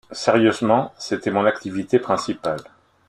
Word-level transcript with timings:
Sérieusement: 0.13 0.91
c’était 0.97 1.29
mon 1.29 1.45
activité 1.45 1.99
principale. 1.99 2.61